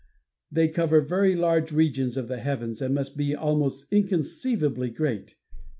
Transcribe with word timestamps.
They 0.51 0.67
cover 0.67 0.99
very 1.01 1.35
large 1.35 1.71
regions 1.71 2.17
of 2.17 2.27
the 2.27 2.39
heavens 2.39 2.81
and 2.81 2.95
must 2.95 3.15
be 3.15 3.35
almost 3.35 3.85
inconceivably 3.93 4.89
great. 4.89 5.35